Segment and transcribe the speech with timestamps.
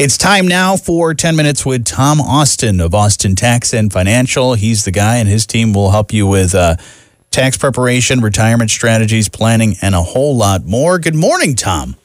[0.00, 4.54] It's time now for 10 minutes with Tom Austin of Austin Tax and Financial.
[4.54, 6.76] He's the guy, and his team will help you with uh,
[7.30, 10.98] tax preparation, retirement strategies, planning, and a whole lot more.
[10.98, 11.96] Good morning, Tom.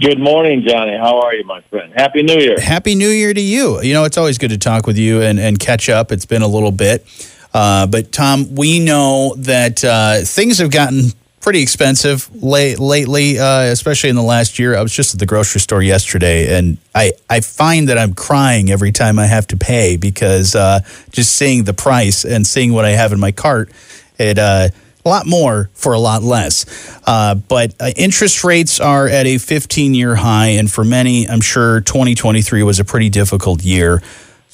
[0.00, 0.96] Good morning, Jonny.
[0.96, 1.92] How are you, my friend?
[1.94, 2.58] Happy New Year.
[2.58, 3.80] Happy New Year to you.
[3.82, 6.10] You know, it's always good to talk with you and, and catch up.
[6.10, 7.06] It's been a little bit.
[7.54, 11.12] Uh, but, Tom, we know that uh, things have gotten
[11.46, 14.74] pretty expensive late, lately, uh, especially in the last year.
[14.76, 18.68] I was just at the grocery store yesterday, and I, I find that I'm crying
[18.68, 20.80] every time I have to pay because uh,
[21.12, 23.70] just seeing the price and seeing what I have in my cart,
[24.18, 24.70] it uh,
[25.04, 26.66] a lot more for a lot less.
[27.06, 31.40] Uh, but uh, interest rates are at a 15 year high, and for many, I'm
[31.40, 34.02] sure 2023 was a pretty difficult year.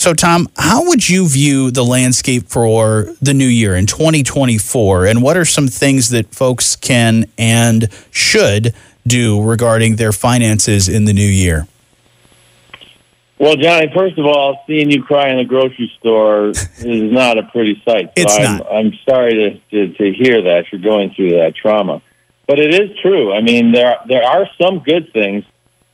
[0.02, 5.06] So, Tom, how would you view the landscape for the new year in 2024?
[5.06, 8.74] And what are some things that folks can and should
[9.06, 11.68] do regarding their finances in the new year?
[13.38, 17.44] Well, Jonny, first of all, seeing you cry in the grocery store is not a
[17.44, 18.06] pretty sight.
[18.06, 18.72] So it's I'm, not.
[18.72, 19.34] I'm sorry
[19.70, 22.02] to, to, to hear that you're going through that trauma.
[22.48, 23.32] But it is true.
[23.32, 25.44] I mean, there there are some good things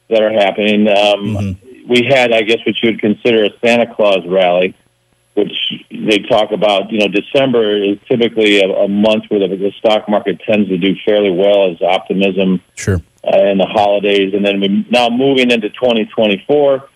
[0.09, 0.89] that are happening.
[0.89, 1.68] Um, mm-hmm.
[1.89, 4.77] We had, I guess, what you would consider a Santa Claus rally,
[5.35, 5.53] which
[5.91, 6.93] they talk about.
[6.93, 10.79] You know, December is typically a, a month where the, the stock market tends to
[10.79, 13.01] do fairly well as optimism sure.
[13.25, 14.35] uh, and the holidays.
[14.35, 16.89] And then we now moving into 2024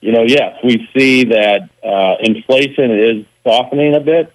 [0.00, 4.32] you know, yes, we see that uh, inflation is softening a bit.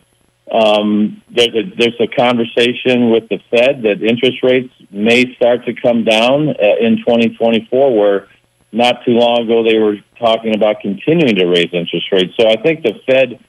[0.52, 5.74] Um, there's a there's a conversation with the Fed that interest rates may start to
[5.74, 8.28] come down uh, in 2024, where
[8.76, 12.34] not too long ago they were talking about continuing to raise interest rates.
[12.40, 13.40] So I think the Fed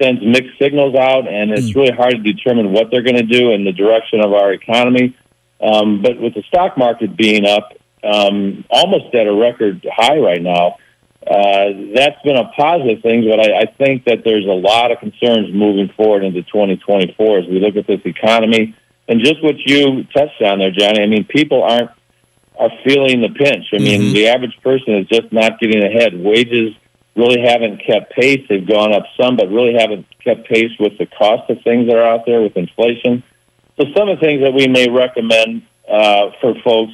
[0.00, 1.74] sends mixed signals out, and it's mm.
[1.74, 5.16] really hard to determine what they're going to do in the direction of our economy.
[5.60, 7.72] Um, but with the stock market being up
[8.04, 10.76] um, almost at a record high right now
[11.28, 14.98] uh, that's been a positive thing, but I, I think that there's a lot of
[14.98, 18.74] concerns moving forward into 2024 as we look at this economy.
[19.08, 21.90] And just what you touched on there, Jonny, I mean, people aren't
[22.58, 23.66] are feeling the pinch.
[23.72, 24.14] I mean, mm-hmm.
[24.14, 26.18] the average person is just not getting ahead.
[26.18, 26.74] Wages
[27.14, 28.44] really haven't kept pace.
[28.48, 31.96] They've gone up some, but really haven't kept pace with the cost of things that
[31.96, 33.22] are out there with inflation.
[33.76, 36.92] So some of the things that we may recommend uh, for folks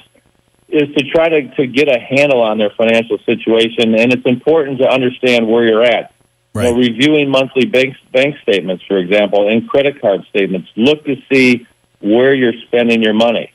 [0.69, 4.79] is to try to, to get a handle on their financial situation, and it's important
[4.79, 6.13] to understand where you're at.
[6.53, 6.67] Right.
[6.67, 11.17] You know, reviewing monthly bank bank statements, for example, and credit card statements, look to
[11.31, 11.67] see
[12.01, 13.51] where you're spending your money.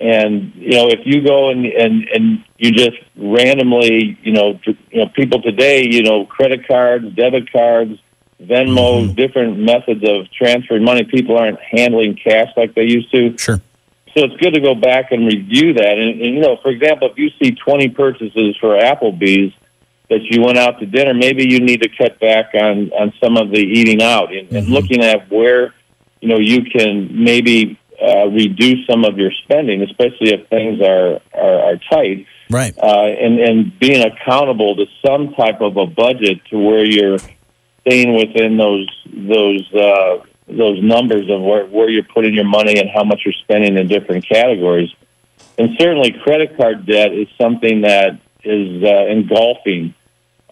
[0.00, 5.04] And you know, if you go and and and you just randomly, you know, you
[5.04, 7.98] know, people today, you know, credit cards, debit cards,
[8.42, 9.14] Venmo, mm-hmm.
[9.14, 11.04] different methods of transferring money.
[11.04, 13.36] People aren't handling cash like they used to.
[13.38, 13.60] Sure.
[14.16, 15.98] So it's good to go back and review that.
[15.98, 19.52] And, and, you know, for example, if you see 20 purchases for Applebee's
[20.08, 23.36] that you went out to dinner, maybe you need to cut back on, on some
[23.36, 24.56] of the eating out and, mm-hmm.
[24.56, 25.74] and looking at where,
[26.20, 31.20] you know, you can maybe uh, reduce some of your spending, especially if things are,
[31.32, 32.26] are, are tight.
[32.50, 32.76] Right.
[32.76, 37.18] Uh, and, and being accountable to some type of a budget to where you're
[37.86, 42.90] staying within those, those, uh, those numbers of where, where you're putting your money and
[42.90, 44.90] how much you're spending in different categories.
[45.56, 49.94] And certainly, credit card debt is something that is uh, engulfing,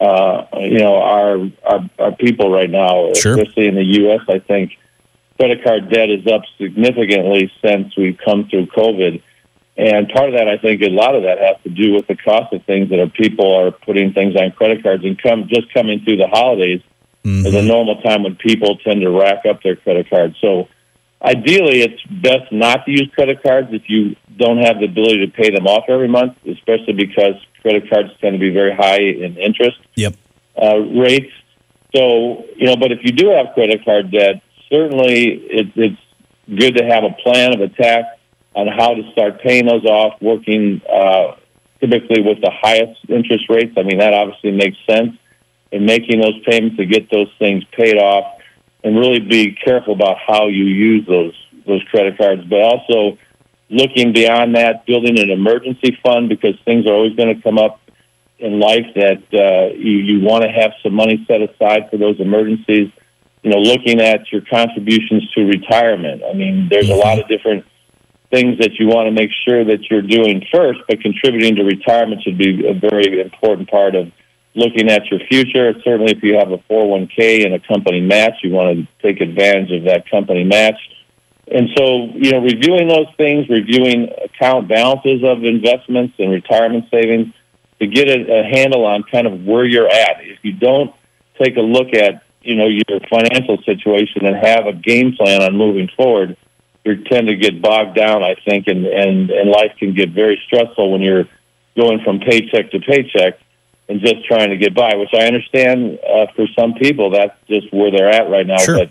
[0.00, 3.36] uh, you know, our, our, our people right now, sure.
[3.36, 4.20] especially in the U.S.
[4.28, 4.78] I think
[5.42, 9.20] credit card debt is up significantly since we've come through COVID.
[9.76, 12.14] And part of that, I think, a lot of that has to do with the
[12.14, 15.75] cost of things that are people are putting things on credit cards and come just
[15.75, 16.81] coming through the holidays
[17.25, 17.44] mm-hmm.
[17.44, 20.36] is a normal time when people tend to rack up their credit cards.
[20.41, 20.69] So
[21.20, 25.32] ideally, it's best not to use credit cards if you don't have the ability to
[25.32, 29.36] pay them off every month, especially because credit cards tend to be very high in
[29.38, 30.14] interest yep.
[30.56, 31.32] uh, rates.
[31.97, 34.41] So, you know, but if you do have credit card debt,
[34.72, 36.00] certainly it, it's
[36.48, 38.04] good to have a plan of attack
[38.54, 41.36] on how to start paying those off, working uh,
[41.80, 43.74] typically with the highest interest rates.
[43.76, 45.16] I mean, that obviously makes sense
[45.70, 48.40] and making those payments to get those things paid off,
[48.84, 51.34] and really be careful about how you use those
[51.66, 52.42] those credit cards.
[52.44, 53.18] But also
[53.70, 57.80] looking beyond that, building an emergency fund because things are always going to come up
[58.38, 62.18] in life that uh, you, you want to have some money set aside for those
[62.20, 62.90] emergencies.
[63.42, 66.22] You know, looking at your contributions to retirement.
[66.28, 67.64] I mean, there's a lot of different
[68.30, 72.22] things that you want to make sure that you're doing first, but contributing to retirement
[72.22, 74.10] should be a very important part of
[74.54, 75.74] looking at your future.
[75.84, 79.70] Certainly, if you have a 401k and a company match, you want to take advantage
[79.72, 80.78] of that company match.
[81.50, 87.34] And so, you know, reviewing those things, reviewing account balances of investments and retirement savings
[87.80, 90.18] to get a, a handle on kind of where you're at.
[90.20, 90.94] If you don't
[91.42, 95.56] take a look at you know your financial situation and have a game plan on
[95.56, 96.36] moving forward,
[96.84, 98.22] you tend to get bogged down.
[98.22, 101.28] I think, and and and life can get very stressful when you're
[101.76, 103.38] going from paycheck to paycheck
[103.88, 104.94] and just trying to get by.
[104.94, 108.58] Which I understand uh, for some people that's just where they're at right now.
[108.58, 108.78] Sure.
[108.78, 108.90] But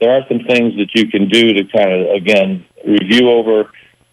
[0.00, 3.70] there are some things that you can do to kind of again review over,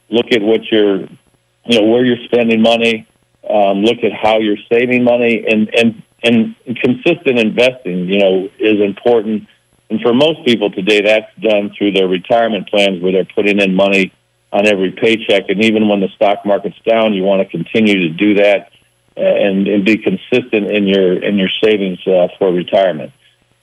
[0.09, 3.07] look at what you're, you know, where you're spending money,
[3.49, 8.81] um, look at how you're saving money, and and and consistent investing, you know, is
[8.81, 9.48] important.
[9.89, 13.75] And for most people today, that's done through their retirement plans where they're putting in
[13.75, 14.12] money
[14.51, 15.50] on every paycheck.
[15.50, 18.72] And even when the stock market's down, you want to continue to do that
[19.16, 23.12] and, and be consistent in your in your savings uh, for retirement.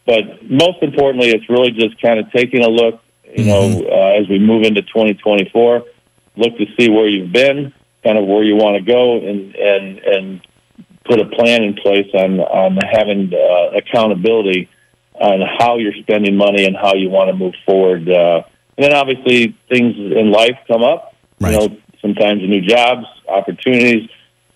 [0.06, 3.00] But most importantly, it's really just kind of taking a look,
[3.36, 5.84] you know, uh, as we move into 2024,
[6.36, 7.72] look to see where you've been,
[8.02, 10.40] kind of where you want to go, and and and
[11.04, 14.68] put a plan in place on on having uh, accountability
[15.14, 18.08] on how you're spending money and how you want to move forward.
[18.08, 18.42] Uh,
[18.76, 21.14] and then obviously things in life come up.
[21.40, 21.52] Right.
[21.52, 24.08] You know, sometimes new jobs, opportunities,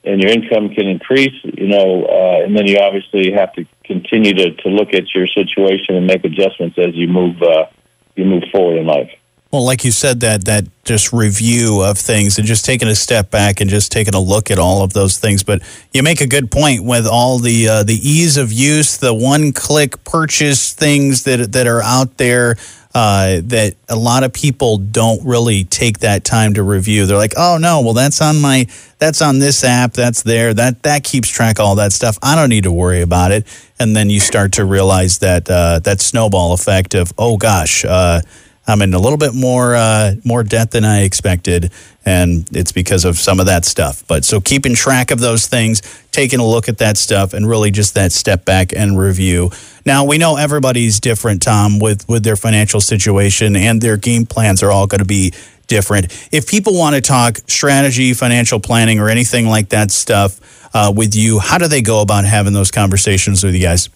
[0.05, 1.35] and your income can increase.
[1.45, 5.27] You know, uh, and then you obviously have to continue to, to look at your
[5.27, 7.67] situation and make adjustments as you move uh,
[8.15, 9.11] you move forward in life.
[9.57, 13.31] Well, like you said, that that just review of things and just taking a step
[13.31, 15.43] back and just taking a look at all of those things.
[15.43, 15.63] But
[15.95, 19.53] you make a good point with all the uh, the ease of use, the one
[19.53, 22.57] click purchase things that that are out there.
[22.95, 27.07] Uh, that a lot of people don't really take that time to review.
[27.07, 28.67] They're like, "Oh no, well that's on my
[28.99, 32.19] that's on this app, that's there, that that keeps track of all that stuff.
[32.23, 33.47] I don't need to worry about it."
[33.79, 38.21] And then you start to realize that uh, that snowball effect of, "Oh gosh." Uh,
[38.67, 41.73] I'm in a little bit more uh, more debt than I expected,
[42.05, 44.05] and it's because of some of that stuff.
[44.09, 47.71] But so keeping track of those things, taking a look at that stuff, and really
[47.71, 49.51] just that step back and review.
[49.85, 54.63] Now we know everybody's different, Tom, with with their financial situation and their game plans
[54.63, 55.33] are all going to be
[55.67, 56.07] different.
[56.33, 60.41] If people want to talk strategy, financial planning, or anything like that stuff
[60.75, 63.89] uh, with you, how do they go about having those conversations with you guys?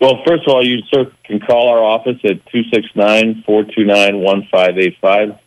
[0.00, 0.82] Well, first of all, you
[1.24, 5.38] can call our office at 269-429-1585.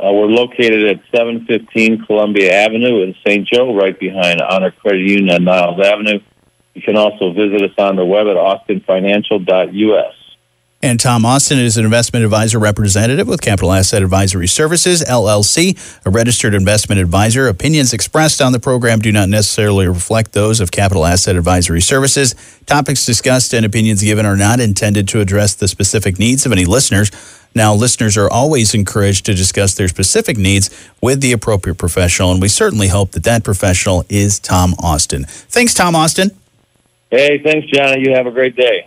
[0.00, 3.44] Uh, we're located at 715 Columbia Avenue in St.
[3.48, 6.20] Joe, right behind Honor Credit Union on Niles Avenue.
[6.74, 10.14] You can also visit us on the web at austinfinancial.us.
[10.80, 15.76] And Tom Austin is an investment advisor representative with Capital Asset Advisory Services, LLC,
[16.06, 17.48] a registered investment advisor.
[17.48, 22.36] Opinions expressed on the program do not necessarily reflect those of Capital Asset Advisory Services.
[22.66, 26.64] Topics discussed and opinions given are not intended to address the specific needs of any
[26.64, 27.10] listeners.
[27.56, 30.70] Now, listeners are always encouraged to discuss their specific needs
[31.02, 35.24] with the appropriate professional, and we certainly hope that that professional is Tom Austin.
[35.24, 36.30] Thanks, Tom Austin.
[37.10, 38.02] Hey, thanks, Jonny.
[38.02, 38.86] You have a great day.